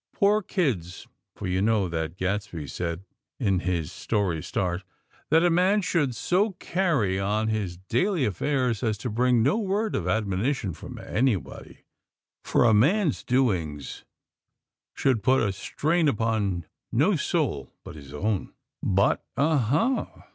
Poor 0.15 0.41
kids!" 0.41 1.05
for 1.35 1.45
you 1.45 1.61
know 1.61 1.87
that 1.87 2.17
Gadsby 2.17 2.65
said, 2.65 3.05
in 3.39 3.59
this 3.59 3.91
story's 3.91 4.47
start, 4.47 4.81
that 5.29 5.45
"a 5.45 5.51
man 5.51 5.83
should 5.83 6.15
so 6.15 6.53
carry 6.53 7.19
on 7.19 7.49
his 7.49 7.77
daily 7.77 8.25
affairs 8.25 8.81
as 8.81 8.97
to 8.97 9.11
bring 9.11 9.43
no 9.43 9.59
word 9.59 9.93
of 9.95 10.07
admonition 10.07 10.73
from 10.73 10.97
anybody;" 10.97 11.83
for 12.43 12.63
a 12.65 12.73
man's 12.73 13.23
doings 13.23 14.03
should 14.95 15.21
put 15.21 15.39
a 15.39 15.51
stain 15.51 16.07
upon 16.07 16.65
no 16.91 17.15
soul 17.15 17.71
but 17.83 17.93
his 17.93 18.11
own. 18.11 18.51
But, 18.81 19.23
_aha!! 19.37 20.23